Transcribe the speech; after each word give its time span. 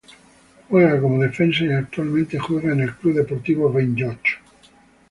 Juega 0.67 0.99
como 0.99 1.21
defensa 1.21 1.63
y 1.63 1.69
actualmente 1.71 2.39
juega 2.39 2.71
en 2.73 2.79
el 2.79 2.89
C. 2.99 3.13
D. 3.13 3.23
Benlloch. 3.71 4.39